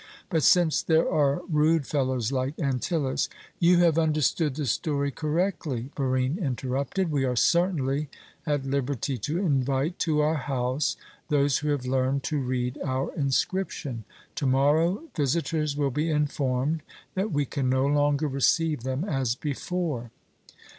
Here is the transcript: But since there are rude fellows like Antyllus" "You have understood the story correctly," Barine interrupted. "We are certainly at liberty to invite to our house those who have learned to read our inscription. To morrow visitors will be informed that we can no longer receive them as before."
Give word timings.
But 0.31 0.41
since 0.41 0.81
there 0.81 1.07
are 1.07 1.43
rude 1.47 1.85
fellows 1.85 2.31
like 2.31 2.57
Antyllus" 2.57 3.29
"You 3.69 3.77
have 3.81 3.99
understood 3.99 4.55
the 4.55 4.65
story 4.65 5.11
correctly," 5.11 5.91
Barine 5.95 6.39
interrupted. 6.41 7.11
"We 7.11 7.23
are 7.23 7.35
certainly 7.35 8.09
at 8.43 8.65
liberty 8.65 9.19
to 9.19 9.37
invite 9.37 9.99
to 9.99 10.21
our 10.21 10.33
house 10.37 10.97
those 11.29 11.59
who 11.59 11.67
have 11.69 11.85
learned 11.85 12.23
to 12.23 12.39
read 12.39 12.79
our 12.83 13.13
inscription. 13.13 14.03
To 14.37 14.47
morrow 14.47 15.03
visitors 15.15 15.77
will 15.77 15.91
be 15.91 16.09
informed 16.09 16.81
that 17.13 17.31
we 17.31 17.45
can 17.45 17.69
no 17.69 17.85
longer 17.85 18.27
receive 18.27 18.81
them 18.81 19.03
as 19.05 19.35
before." 19.35 20.09